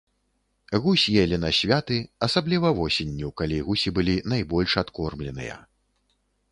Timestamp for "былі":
4.01-4.15